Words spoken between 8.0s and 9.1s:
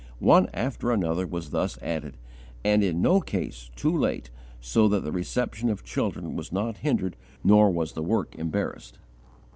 work embarrassed.